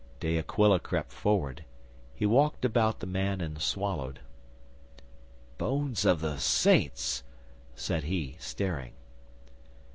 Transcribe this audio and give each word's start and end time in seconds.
'De 0.19 0.39
Aquila 0.39 0.79
crept 0.79 1.11
forward. 1.13 1.63
He 2.15 2.25
walked 2.25 2.65
about 2.65 3.01
the 3.01 3.05
man 3.05 3.39
and 3.39 3.61
swallowed. 3.61 4.19
'"Bones 5.59 6.05
of 6.05 6.21
the 6.21 6.39
Saints!" 6.39 7.21
said 7.75 8.05
he, 8.05 8.35
staring. 8.39 8.93